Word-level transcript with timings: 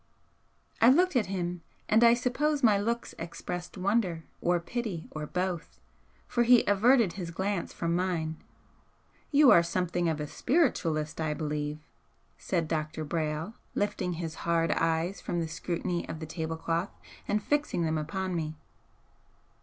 I 0.81 0.89
looked 0.89 1.15
at 1.15 1.27
him, 1.27 1.61
and 1.87 2.03
I 2.03 2.15
suppose 2.15 2.63
my 2.63 2.75
looks 2.75 3.13
expressed 3.19 3.77
wonder 3.77 4.23
or 4.41 4.59
pity 4.59 5.07
or 5.11 5.27
both, 5.27 5.79
for 6.27 6.41
he 6.41 6.65
averted 6.65 7.13
his 7.13 7.29
glance 7.29 7.71
from 7.71 7.95
mine. 7.95 8.37
"You 9.29 9.51
are 9.51 9.61
something 9.61 10.09
of 10.09 10.19
a 10.19 10.25
spiritualist, 10.25 11.21
I 11.21 11.35
believe?" 11.35 11.77
said 12.35 12.67
Dr. 12.67 13.05
Brayle, 13.05 13.53
lifting 13.75 14.13
his 14.13 14.33
hard 14.41 14.71
eyes 14.71 15.21
from 15.21 15.39
the 15.39 15.47
scrutiny 15.47 16.09
of 16.09 16.19
the 16.19 16.25
tablecloth 16.25 16.89
and 17.27 17.43
fixing 17.43 17.83
them 17.83 17.99
upon 17.99 18.35
me. 18.35 18.55